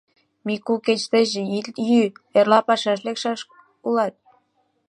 [0.45, 2.03] —Мику, кеч тачыже ит йӱ,
[2.37, 3.39] эрла пашаш лекшаш
[3.87, 4.13] улат.